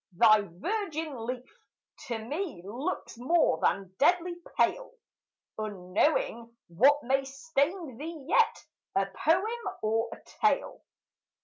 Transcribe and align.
thy 0.17 0.41
virgin 0.41 1.27
leaf 1.27 1.53
To 2.07 2.17
me 2.17 2.63
looks 2.65 3.19
more 3.19 3.59
than 3.61 3.93
deadly 3.99 4.33
pale, 4.57 4.93
Unknowing 5.59 6.57
what 6.69 7.03
may 7.03 7.23
stain 7.23 7.97
thee 7.99 8.25
yet, 8.27 8.65
A 8.95 9.05
poem 9.05 9.77
or 9.83 10.09
a 10.11 10.17
tale. 10.43 10.83